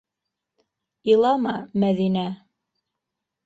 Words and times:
Илама, 1.11 1.53
Мәҙинә. 1.87 2.27